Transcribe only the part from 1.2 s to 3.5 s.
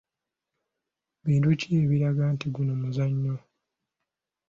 Bintu ki ebiraga nti guno muzannyo?